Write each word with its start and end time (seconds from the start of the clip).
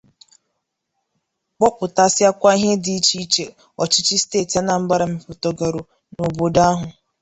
kpọpụtasịakwa 1.57 2.49
ihe 2.57 2.71
dị 2.83 2.93
iche 2.99 3.15
iche 3.25 3.45
ọchịchị 3.81 4.15
steeti 4.23 4.55
Anambra 4.61 5.05
mepụtgoro 5.11 5.81
n'obodo 6.15 6.59
ahụ 6.69 6.87